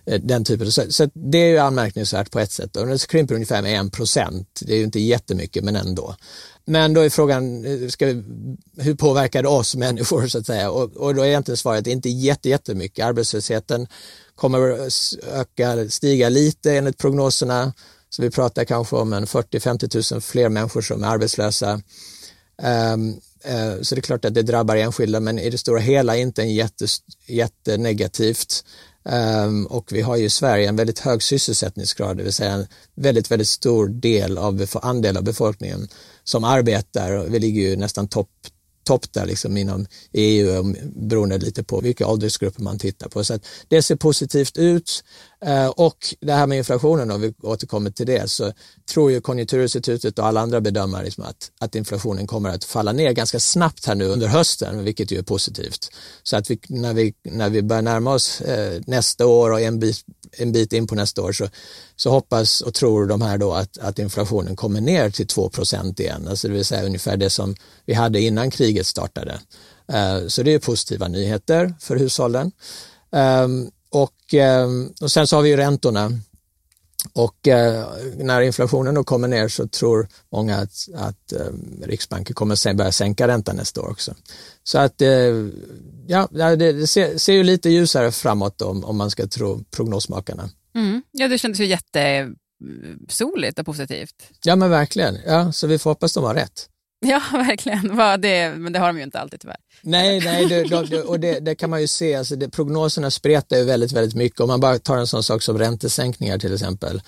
eh, 0.07 0.21
den 0.21 0.45
typen. 0.45 0.73
Så, 0.73 0.83
så 0.93 1.11
det 1.15 1.39
är 1.39 1.49
ju 1.49 1.59
anmärkningsvärt 1.59 2.31
på 2.31 2.39
ett 2.39 2.53
sätt. 2.53 2.77
Och 2.77 2.87
det 2.87 3.07
krymper 3.07 3.35
ungefär 3.35 3.63
med 3.63 3.79
en 3.79 3.91
procent. 3.91 4.61
Det 4.67 4.73
är 4.73 4.77
ju 4.77 4.85
inte 4.85 5.01
jättemycket 5.01 5.65
men 5.65 5.77
ändå. 5.77 6.17
Men 6.65 6.95
då 6.95 7.01
är 7.01 7.11
frågan, 7.11 7.65
eh, 7.65 7.89
ska 7.89 8.07
vi, 8.07 8.25
hur 8.77 8.95
påverkar 8.95 9.43
det 9.43 9.49
oss 9.49 9.77
människor 9.77 10.27
så 10.27 10.39
att 10.39 10.47
säga? 10.47 10.71
Och, 10.71 10.97
och 10.97 11.15
då 11.15 11.23
är 11.23 11.27
egentligen 11.27 11.57
svaret 11.57 11.87
inte 11.87 12.09
jätte, 12.09 12.49
jättemycket. 12.49 13.05
Arbetslösheten 13.05 13.87
kommer 14.35 14.71
att 14.71 14.93
öka, 15.33 15.91
stiga 15.91 16.29
lite 16.29 16.73
enligt 16.73 16.99
prognoserna. 16.99 17.73
Så 18.11 18.23
vi 18.23 18.31
pratar 18.31 18.65
kanske 18.65 18.97
om 18.97 19.13
en 19.13 19.27
40-50 19.27 20.13
000 20.15 20.21
fler 20.21 20.49
människor 20.49 20.81
som 20.81 21.05
är 21.05 21.09
arbetslösa. 21.09 21.81
Um, 22.63 23.21
Eh, 23.45 23.81
så 23.83 23.95
det 23.95 23.99
är 23.99 24.03
klart 24.03 24.25
att 24.25 24.35
det 24.35 24.43
drabbar 24.43 24.77
enskilda 24.77 25.21
men 25.21 25.39
i 25.39 25.51
det 25.51 25.59
stora 25.59 25.79
hela 25.79 26.17
inte 26.17 26.43
en 26.43 26.55
jätte, 26.55 26.87
jättenegativt. 27.27 28.65
Ehm, 29.05 29.67
och 29.67 29.93
vi 29.93 30.01
har 30.01 30.17
ju 30.17 30.25
i 30.25 30.31
Sverige 30.31 30.69
en 30.69 30.77
väldigt 30.77 30.99
hög 30.99 31.23
sysselsättningsgrad, 31.23 32.17
det 32.17 32.23
vill 32.23 32.33
säga 32.33 32.53
en 32.53 32.67
väldigt, 32.95 33.31
väldigt 33.31 33.49
stor 33.49 33.89
del 33.89 34.39
av 34.39 34.67
andel 34.83 35.17
av 35.17 35.25
befolkningen 35.25 35.89
som 36.25 36.45
arbetar. 36.45 37.27
Vi 37.29 37.39
ligger 37.39 37.63
ju 37.63 37.77
nästan 37.77 38.09
topp 38.09 38.29
topp 38.89 39.13
där 39.13 39.27
liksom 39.27 39.57
inom 39.57 39.87
EU 40.13 40.75
beroende 41.09 41.39
lite 41.39 41.65
på 41.65 41.81
vilka 41.81 42.07
åldersgrupper 42.07 42.63
man 42.63 42.79
tittar 42.79 43.09
på. 43.09 43.25
Så 43.25 43.39
det 43.69 43.83
ser 43.83 43.97
positivt 43.97 44.59
ut 44.59 45.05
Eh, 45.41 45.67
och 45.67 46.15
det 46.21 46.33
här 46.33 46.47
med 46.47 46.59
inflationen, 46.59 47.11
om 47.11 47.21
vi 47.21 47.35
återkommer 47.43 47.91
till 47.91 48.07
det, 48.07 48.31
så 48.31 48.53
tror 48.93 49.11
ju 49.11 49.21
Konjunkturinstitutet 49.21 50.19
och 50.19 50.27
alla 50.27 50.41
andra 50.41 50.61
bedömare 50.61 51.05
liksom 51.05 51.25
att, 51.25 51.51
att 51.61 51.75
inflationen 51.75 52.27
kommer 52.27 52.49
att 52.51 52.65
falla 52.65 52.93
ner 52.93 53.13
ganska 53.13 53.41
snabbt 53.41 53.87
här 53.87 53.95
nu 53.95 54.05
under 54.05 54.27
hösten, 54.27 54.85
vilket 54.85 55.11
ju 55.11 55.19
är 55.19 55.23
positivt. 55.23 55.91
Så 56.23 56.37
att 56.37 56.51
vi, 56.51 56.61
när, 56.69 56.95
vi, 56.95 57.15
när 57.23 57.51
vi 57.51 57.63
börjar 57.63 57.83
närma 57.83 58.15
oss 58.15 58.41
eh, 58.41 58.81
nästa 58.87 59.27
år 59.27 59.51
och 59.51 59.61
en 59.61 59.81
bit, 59.81 60.05
en 60.33 60.53
bit 60.53 60.73
in 60.73 60.87
på 60.87 60.95
nästa 60.95 61.23
år 61.23 61.33
så, 61.33 61.49
så 61.97 62.11
hoppas 62.11 62.61
och 62.61 62.75
tror 62.75 63.07
de 63.07 63.23
här 63.23 63.39
då 63.39 63.53
att, 63.53 63.79
att 63.79 63.99
inflationen 63.99 64.57
kommer 64.57 64.81
ner 64.81 65.11
till 65.11 65.27
2% 65.27 66.01
igen, 66.01 66.29
alltså 66.29 66.49
det 66.49 66.55
vill 66.55 66.65
säga 66.65 66.87
ungefär 66.87 67.17
det 67.17 67.31
som 67.31 67.57
vi 67.87 67.95
hade 67.95 68.21
innan 68.21 68.51
kriget 68.51 68.87
startade. 68.87 69.41
Eh, 69.93 70.27
så 70.27 70.43
det 70.43 70.55
är 70.55 70.59
positiva 70.59 71.09
nyheter 71.09 71.75
för 71.81 71.97
hushållen. 71.97 72.53
Ehm, 73.13 73.71
och, 73.91 74.35
ehm, 74.35 74.93
och 75.01 75.11
sen 75.11 75.27
så 75.27 75.37
har 75.37 75.43
vi 75.43 75.49
ju 75.49 75.57
räntorna 75.57 76.13
och 77.13 77.49
eh, 77.49 77.89
när 78.17 78.41
inflationen 78.41 78.95
då 78.95 79.05
kommer 79.05 79.29
ner 79.29 79.49
så 79.49 79.69
tror 79.69 80.09
många 80.33 80.57
att, 80.57 80.89
att 80.95 81.33
eh, 81.33 81.47
Riksbanken 81.83 82.35
kommer 82.35 82.75
börja 82.75 82.93
sänka 82.93 83.29
räntan 83.29 83.57
nästa 83.57 83.81
år 83.81 83.91
också. 83.91 84.15
Så 84.65 84.79
att 84.79 85.03
eh, 85.03 85.09
ja, 86.07 86.29
det, 86.31 86.57
det 86.57 86.87
ser, 86.87 87.19
ser, 87.19 87.33
ju 87.33 87.43
lite 87.43 87.71
ljusare 87.71 88.13
framåt 88.13 88.63
om, 88.63 88.85
om 88.85 88.97
man 88.97 89.11
ska 89.11 89.27
tro 89.27 89.65
prognosmakarna. 89.71 90.51
Mm. 90.75 91.03
Ja, 91.11 91.29
det 91.29 91.39
kändes 91.39 91.61
ju 91.61 91.67
jättesoligt 91.67 93.59
och 93.59 93.67
positivt. 93.67 94.31
Ja, 94.45 94.57
men 94.57 94.71
verkligen. 94.71 95.19
Ja, 95.27 95.53
så 95.53 95.67
vi 95.67 95.79
får 95.79 95.91
hoppas 95.91 96.13
de 96.13 96.25
har 96.25 96.35
rätt. 96.35 96.69
Ja, 97.07 97.23
verkligen. 97.33 97.97
Det, 98.21 98.55
men 98.59 98.73
det 98.73 98.79
har 98.79 98.87
de 98.87 98.97
ju 98.97 99.03
inte 99.03 99.21
alltid 99.21 99.41
tyvärr. 99.41 99.57
Nej, 99.83 100.21
nej 100.21 100.47
det, 100.47 100.63
det, 100.63 101.03
och 101.03 101.21
det, 101.21 101.41
det, 101.41 101.55
kan 101.55 101.71
man 101.71 101.81
ju 101.81 101.87
se. 101.87 102.15
Alltså 102.15 102.37
det, 102.37 102.49
prognoserna 102.49 103.11
spretar 103.11 103.57
ju 103.57 103.65
väldigt, 103.65 103.93
väldigt 103.93 104.15
mycket. 104.15 104.41
Om 104.41 104.49
man 104.49 104.61
bara 104.61 104.79
tar 104.79 104.97
en 104.97 105.07
sån 105.07 105.23
sak 105.23 105.43
som 105.43 105.59
räntesänkningar 105.59 106.39
till 106.39 106.55
exempel, 106.55 107.03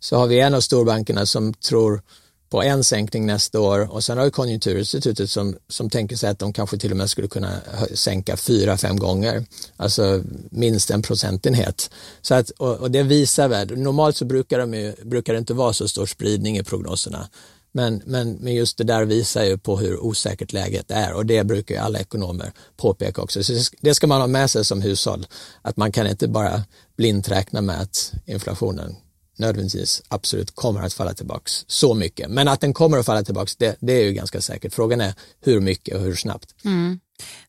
så 0.00 0.16
har 0.16 0.26
vi 0.26 0.40
en 0.40 0.54
av 0.54 0.60
storbankerna 0.60 1.26
som 1.26 1.54
tror 1.54 2.02
på 2.50 2.62
en 2.62 2.84
sänkning 2.84 3.26
nästa 3.26 3.60
år 3.60 3.92
och 3.92 4.04
sen 4.04 4.18
har 4.18 4.24
vi 4.24 4.30
Konjunkturinstitutet 4.30 5.30
som, 5.30 5.56
som 5.68 5.90
tänker 5.90 6.16
sig 6.16 6.30
att 6.30 6.38
de 6.38 6.52
kanske 6.52 6.78
till 6.78 6.90
och 6.90 6.96
med 6.96 7.10
skulle 7.10 7.28
kunna 7.28 7.52
sänka 7.94 8.36
fyra, 8.36 8.76
fem 8.76 8.98
gånger, 8.98 9.44
alltså 9.76 10.22
minst 10.50 10.90
en 10.90 11.02
procentenhet. 11.02 11.90
Så 12.22 12.34
att, 12.34 12.50
och, 12.50 12.76
och 12.76 12.90
det 12.90 13.02
visar 13.02 13.48
väl, 13.48 13.78
normalt 13.78 14.16
så 14.16 14.24
brukar, 14.24 14.58
de 14.58 14.74
ju, 14.74 14.94
brukar 15.04 15.32
det 15.32 15.38
inte 15.38 15.54
vara 15.54 15.72
så 15.72 15.88
stor 15.88 16.06
spridning 16.06 16.58
i 16.58 16.62
prognoserna. 16.62 17.28
Men, 17.76 18.02
men, 18.06 18.32
men 18.32 18.54
just 18.54 18.78
det 18.78 18.84
där 18.84 19.04
visar 19.04 19.44
ju 19.44 19.58
på 19.58 19.78
hur 19.78 20.04
osäkert 20.04 20.52
läget 20.52 20.90
är 20.90 21.14
och 21.14 21.26
det 21.26 21.44
brukar 21.44 21.74
ju 21.74 21.80
alla 21.80 21.98
ekonomer 21.98 22.52
påpeka 22.76 23.22
också. 23.22 23.42
Så 23.42 23.52
det 23.80 23.94
ska 23.94 24.06
man 24.06 24.20
ha 24.20 24.28
med 24.28 24.50
sig 24.50 24.64
som 24.64 24.82
hushåll, 24.82 25.26
att 25.62 25.76
man 25.76 25.92
kan 25.92 26.06
inte 26.06 26.28
bara 26.28 26.62
blint 26.96 27.28
räkna 27.28 27.60
med 27.60 27.80
att 27.80 28.12
inflationen 28.26 28.96
nödvändigtvis 29.38 30.02
absolut 30.08 30.54
kommer 30.54 30.82
att 30.82 30.92
falla 30.92 31.14
tillbaks 31.14 31.64
så 31.66 31.94
mycket. 31.94 32.30
Men 32.30 32.48
att 32.48 32.60
den 32.60 32.74
kommer 32.74 32.98
att 32.98 33.06
falla 33.06 33.22
tillbaks, 33.22 33.56
det, 33.56 33.76
det 33.80 33.92
är 33.92 34.04
ju 34.04 34.12
ganska 34.12 34.40
säkert. 34.40 34.74
Frågan 34.74 35.00
är 35.00 35.14
hur 35.40 35.60
mycket 35.60 35.96
och 35.96 36.00
hur 36.00 36.14
snabbt. 36.14 36.54
Mm. 36.64 37.00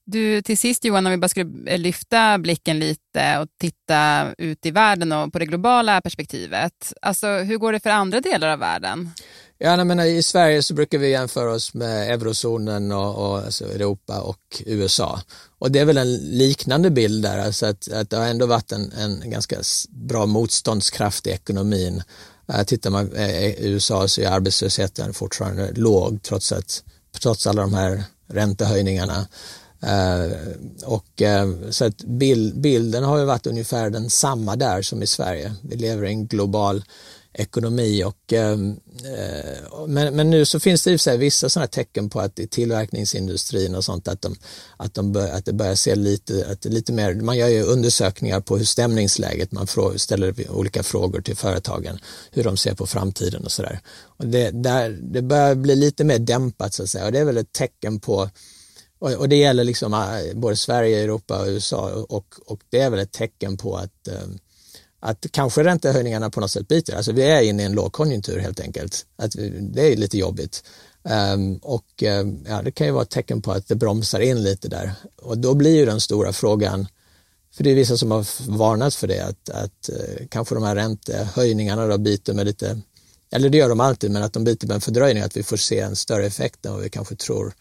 Du, 0.05 0.41
till 0.41 0.57
sist 0.57 0.85
Johan, 0.85 1.05
om 1.05 1.11
vi 1.11 1.17
bara 1.17 1.29
skulle 1.29 1.77
lyfta 1.77 2.37
blicken 2.37 2.79
lite 2.79 3.39
och 3.39 3.47
titta 3.59 4.27
ut 4.37 4.65
i 4.65 4.71
världen 4.71 5.11
och 5.11 5.33
på 5.33 5.39
det 5.39 5.45
globala 5.45 6.01
perspektivet. 6.01 6.93
Alltså, 7.01 7.27
hur 7.27 7.57
går 7.57 7.73
det 7.73 7.79
för 7.79 7.89
andra 7.89 8.21
delar 8.21 8.47
av 8.47 8.59
världen? 8.59 9.11
Ja, 9.59 9.83
menar, 9.83 10.05
I 10.05 10.23
Sverige 10.23 10.63
så 10.63 10.73
brukar 10.73 10.97
vi 10.97 11.09
jämföra 11.09 11.51
oss 11.51 11.73
med 11.73 12.11
eurozonen 12.11 12.91
och, 12.91 13.15
och 13.15 13.37
alltså 13.37 13.65
Europa 13.65 14.21
och 14.21 14.63
USA. 14.65 15.21
Och 15.59 15.71
det 15.71 15.79
är 15.79 15.85
väl 15.85 15.97
en 15.97 16.15
liknande 16.15 16.89
bild 16.89 17.23
där, 17.23 17.37
alltså 17.37 17.65
att, 17.65 17.91
att 17.91 18.09
det 18.09 18.17
har 18.17 18.25
ändå 18.25 18.45
varit 18.45 18.71
en, 18.71 18.91
en 18.91 19.29
ganska 19.29 19.55
bra 19.89 20.25
motståndskraft 20.25 21.27
i 21.27 21.29
ekonomin. 21.29 22.03
Uh, 22.53 22.63
tittar 22.63 22.89
man 22.89 23.11
eh, 23.15 23.45
i 23.45 23.55
USA 23.59 24.07
så 24.07 24.21
är 24.21 24.27
arbetslösheten 24.27 25.13
fortfarande 25.13 25.71
låg 25.71 26.21
trots, 26.21 26.51
att, 26.51 26.83
trots 27.21 27.47
alla 27.47 27.61
de 27.61 27.73
här 27.73 28.03
räntehöjningarna. 28.27 29.27
Uh, 29.83 30.31
och, 30.85 31.21
uh, 31.21 31.69
så 31.69 31.85
att 31.85 31.97
bild, 31.97 32.61
bilden 32.61 33.03
har 33.03 33.19
ju 33.19 33.25
varit 33.25 33.47
ungefär 33.47 33.89
densamma 33.89 34.55
där 34.55 34.81
som 34.81 35.03
i 35.03 35.07
Sverige. 35.07 35.53
Vi 35.61 35.75
lever 35.75 36.05
i 36.05 36.09
en 36.09 36.27
global 36.27 36.83
ekonomi 37.37 38.03
och 38.03 38.33
ehm, 38.33 38.79
eh, 39.03 39.87
men, 39.87 40.15
men 40.15 40.29
nu 40.29 40.45
så 40.45 40.59
finns 40.59 40.83
det 40.83 40.91
i 40.91 40.97
sig 40.97 41.17
vissa 41.17 41.49
sådana 41.49 41.67
tecken 41.67 42.09
på 42.09 42.19
att 42.19 42.39
i 42.39 42.47
tillverkningsindustrin 42.47 43.75
och 43.75 43.83
sånt 43.83 44.07
att, 44.07 44.21
de, 44.21 44.35
att, 44.77 44.93
de 44.93 45.11
bör, 45.11 45.27
att 45.27 45.45
det 45.45 45.53
börjar 45.53 45.75
se 45.75 45.95
lite, 45.95 46.47
att 46.51 46.65
lite 46.65 46.93
mer, 46.93 47.13
man 47.13 47.37
gör 47.37 47.47
ju 47.47 47.63
undersökningar 47.63 48.39
på 48.39 48.57
hur 48.57 48.65
stämningsläget, 48.65 49.51
man 49.51 49.67
frå, 49.67 49.97
ställer 49.97 50.51
olika 50.51 50.83
frågor 50.83 51.21
till 51.21 51.35
företagen, 51.35 51.99
hur 52.31 52.43
de 52.43 52.57
ser 52.57 52.73
på 52.73 52.85
framtiden 52.85 53.45
och 53.45 53.51
sådär. 53.51 53.79
det, 54.17 54.51
det 55.01 55.21
börjar 55.21 55.55
bli 55.55 55.75
lite 55.75 56.03
mer 56.03 56.19
dämpat 56.19 56.73
så 56.73 56.83
att 56.83 56.89
säga 56.89 57.05
och 57.05 57.11
det 57.11 57.19
är 57.19 57.25
väl 57.25 57.37
ett 57.37 57.51
tecken 57.51 57.99
på 57.99 58.29
och, 58.99 59.13
och 59.13 59.29
det 59.29 59.35
gäller 59.35 59.63
liksom 59.63 59.93
ah, 59.93 60.19
både 60.33 60.55
Sverige, 60.55 61.03
Europa 61.03 61.41
och 61.41 61.47
USA 61.47 62.05
och, 62.09 62.35
och 62.45 62.59
det 62.69 62.79
är 62.79 62.89
väl 62.89 62.99
ett 62.99 63.11
tecken 63.11 63.57
på 63.57 63.75
att 63.75 64.07
eh, 64.07 64.27
att 64.99 65.25
kanske 65.31 65.63
räntehöjningarna 65.63 66.29
på 66.29 66.39
något 66.39 66.51
sätt 66.51 66.67
biter. 66.67 66.95
Alltså 66.95 67.11
vi 67.11 67.23
är 67.23 67.41
inne 67.41 67.63
i 67.63 67.65
en 67.65 67.71
lågkonjunktur 67.71 68.39
helt 68.39 68.59
enkelt. 68.59 69.05
Att 69.15 69.31
det 69.59 69.91
är 69.91 69.95
lite 69.95 70.17
jobbigt. 70.17 70.63
Um, 71.33 71.57
och 71.57 72.03
um, 72.21 72.45
ja, 72.47 72.61
det 72.61 72.71
kan 72.71 72.87
ju 72.87 72.93
vara 72.93 73.03
ett 73.03 73.09
tecken 73.09 73.41
på 73.41 73.51
att 73.51 73.67
det 73.67 73.75
bromsar 73.75 74.19
in 74.19 74.43
lite 74.43 74.67
där. 74.67 74.91
Och 75.21 75.37
då 75.37 75.53
blir 75.53 75.75
ju 75.75 75.85
den 75.85 76.01
stora 76.01 76.33
frågan, 76.33 76.87
för 77.53 77.63
det 77.63 77.71
är 77.71 77.75
vissa 77.75 77.97
som 77.97 78.11
har 78.11 78.51
varnat 78.57 78.95
för 78.95 79.07
det, 79.07 79.19
att, 79.19 79.49
att 79.49 79.89
uh, 79.89 80.27
kanske 80.29 80.55
de 80.55 80.63
här 80.63 80.75
räntehöjningarna 80.75 81.87
då 81.87 81.97
biter 81.97 82.33
med 82.33 82.45
lite, 82.45 82.81
eller 83.31 83.49
det 83.49 83.57
gör 83.57 83.69
de 83.69 83.79
alltid, 83.79 84.11
men 84.11 84.23
att 84.23 84.33
de 84.33 84.43
biter 84.43 84.67
med 84.67 84.75
en 84.75 84.81
fördröjning, 84.81 85.23
att 85.23 85.37
vi 85.37 85.43
får 85.43 85.57
se 85.57 85.79
en 85.79 85.95
större 85.95 86.25
effekt 86.25 86.65
än 86.65 86.73
vad 86.73 86.81
vi 86.81 86.89
kanske 86.89 87.15
tror 87.15 87.53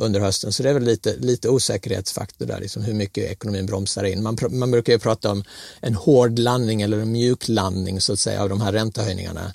under 0.00 0.20
hösten. 0.20 0.52
Så 0.52 0.62
det 0.62 0.70
är 0.70 0.74
väl 0.74 0.82
lite, 0.82 1.16
lite 1.16 1.48
osäkerhetsfaktor 1.48 2.46
där, 2.46 2.60
liksom 2.60 2.82
hur 2.82 2.94
mycket 2.94 3.30
ekonomin 3.30 3.66
bromsar 3.66 4.04
in. 4.04 4.22
Man, 4.22 4.38
man 4.50 4.70
brukar 4.70 4.92
ju 4.92 4.98
prata 4.98 5.30
om 5.30 5.44
en 5.80 5.94
hård 5.94 6.38
landning 6.38 6.82
eller 6.82 6.98
en 6.98 7.12
mjuk 7.12 7.48
landning 7.48 8.00
så 8.00 8.12
att 8.12 8.18
säga 8.18 8.42
av 8.42 8.48
de 8.48 8.60
här 8.60 8.72
räntehöjningarna. 8.72 9.54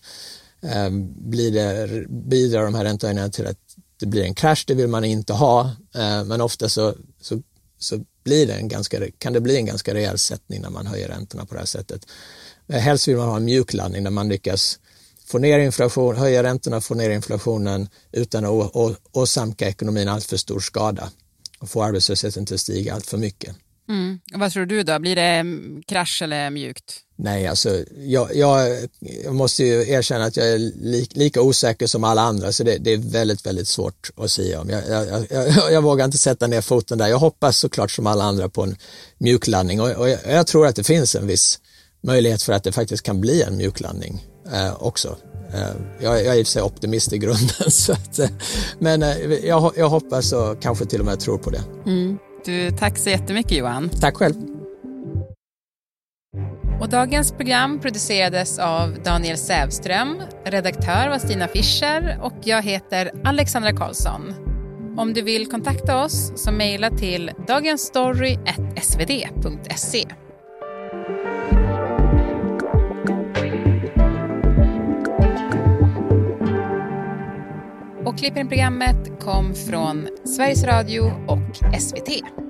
Eh, 0.61 0.89
blir 1.17 1.51
det, 1.51 1.89
bidrar 2.09 2.65
de 2.65 2.75
här 2.75 2.83
räntehöjningarna 2.83 3.31
till 3.31 3.47
att 3.47 3.57
det 3.99 4.05
blir 4.05 4.23
en 4.23 4.33
krasch, 4.33 4.63
det 4.67 4.73
vill 4.73 4.87
man 4.87 5.03
inte 5.03 5.33
ha, 5.33 5.61
eh, 5.95 6.23
men 6.23 6.41
ofta 6.41 6.69
så, 6.69 6.95
så, 7.21 7.41
så 7.79 7.99
blir 8.23 8.47
det 8.47 8.53
en 8.53 8.67
ganska, 8.67 8.99
kan 9.17 9.33
det 9.33 9.41
bli 9.41 9.55
en 9.55 9.65
ganska 9.65 9.93
rejäl 9.93 10.17
sättning 10.17 10.61
när 10.61 10.69
man 10.69 10.87
höjer 10.87 11.07
räntorna 11.07 11.45
på 11.45 11.53
det 11.53 11.59
här 11.59 11.67
sättet. 11.67 12.05
Eh, 12.67 12.79
helst 12.79 13.07
vill 13.07 13.17
man 13.17 13.29
ha 13.29 13.37
en 13.37 13.45
mjuk 13.45 13.73
landning 13.73 14.03
där 14.03 14.11
man 14.11 14.29
lyckas 14.29 14.79
få 15.25 15.37
ner 15.37 15.59
inflation, 15.59 16.15
höja 16.15 16.43
räntorna, 16.43 16.81
få 16.81 16.93
ner 16.93 17.09
inflationen 17.09 17.89
utan 18.11 18.45
att 18.45 18.71
åsamka 19.11 19.67
ekonomin 19.67 20.07
alltför 20.07 20.37
stor 20.37 20.59
skada 20.59 21.09
och 21.59 21.69
få 21.69 21.83
arbetslösheten 21.83 22.45
till 22.45 22.55
att 22.55 22.61
stiga 22.61 22.93
allt 22.93 23.05
för 23.05 23.17
mycket. 23.17 23.55
Mm. 23.89 24.19
vad 24.33 24.51
tror 24.51 24.65
du 24.65 24.83
då, 24.83 24.99
blir 24.99 25.15
det 25.15 25.21
mm, 25.21 25.83
krasch 25.87 26.21
eller 26.21 26.49
mjukt? 26.49 27.01
Nej, 27.17 27.47
alltså 27.47 27.83
jag, 27.97 28.35
jag, 28.35 28.77
jag 28.99 29.35
måste 29.35 29.63
ju 29.63 29.89
erkänna 29.89 30.25
att 30.25 30.37
jag 30.37 30.47
är 30.47 30.57
li, 30.57 31.07
lika 31.11 31.41
osäker 31.41 31.87
som 31.87 32.03
alla 32.03 32.21
andra 32.21 32.51
så 32.51 32.63
det, 32.63 32.77
det, 32.77 32.93
är 32.93 32.97
väldigt, 32.97 33.45
väldigt 33.45 33.67
svårt 33.67 34.11
att 34.17 34.31
säga 34.31 34.61
om. 34.61 34.69
Jag, 34.69 34.83
jag, 34.89 35.25
jag, 35.29 35.71
jag, 35.71 35.81
vågar 35.81 36.05
inte 36.05 36.17
sätta 36.17 36.47
ner 36.47 36.61
foten 36.61 36.97
där. 36.97 37.07
Jag 37.07 37.19
hoppas 37.19 37.57
såklart 37.57 37.91
som 37.91 38.07
alla 38.07 38.23
andra 38.23 38.49
på 38.49 38.63
en 38.63 38.75
mjuklandning 39.17 39.81
och, 39.81 39.91
och 39.91 40.09
jag, 40.09 40.47
tror 40.47 40.67
att 40.67 40.75
det 40.75 40.83
finns 40.83 41.15
en 41.15 41.27
viss 41.27 41.59
möjlighet 42.01 42.43
för 42.43 42.53
att 42.53 42.63
det 42.63 42.71
faktiskt 42.71 43.03
kan 43.03 43.21
bli 43.21 43.41
en 43.41 43.57
mjuklandning 43.57 44.23
eh, 44.53 44.83
också. 44.83 45.17
Eh, 45.53 45.59
jag, 45.99 46.25
jag 46.25 46.35
är 46.35 46.39
i 46.39 46.43
och 46.43 46.47
för 46.47 46.51
sig 46.51 46.61
optimist 46.61 47.13
i 47.13 47.17
grunden, 47.17 47.47
så 47.71 47.93
att, 47.93 48.19
eh, 48.19 48.29
men 48.79 49.03
eh, 49.03 49.17
jag, 49.43 49.73
jag 49.77 49.89
hoppas 49.89 50.33
och 50.33 50.61
kanske 50.61 50.85
till 50.85 50.99
och 50.99 51.05
med 51.05 51.19
tror 51.19 51.37
på 51.37 51.49
det. 51.49 51.63
Mm. 51.85 52.17
Du, 52.45 52.71
tack 52.71 52.97
så 52.97 53.09
jättemycket 53.09 53.51
Johan. 53.51 53.89
Tack 53.89 54.15
själv. 54.15 54.35
Och 56.81 56.89
dagens 56.89 57.31
program 57.31 57.79
producerades 57.79 58.59
av 58.59 58.97
Daniel 59.03 59.37
Sävström, 59.37 60.21
redaktör 60.45 61.09
var 61.09 61.19
Stina 61.19 61.47
Fischer 61.47 62.19
och 62.21 62.33
jag 62.43 62.61
heter 62.61 63.11
Alexandra 63.23 63.73
Karlsson. 63.73 64.33
Om 64.97 65.13
du 65.13 65.21
vill 65.21 65.47
kontakta 65.47 66.03
oss 66.03 66.31
så 66.35 66.51
mejla 66.51 66.89
till 66.89 67.31
dagensstory.svd.se. 67.47 70.05
Och 78.15 78.19
klippen 78.19 78.47
i 78.47 78.49
programmet 78.49 79.19
kom 79.19 79.55
från 79.55 80.07
Sveriges 80.25 80.63
Radio 80.63 81.01
och 81.27 81.79
SVT. 81.81 82.44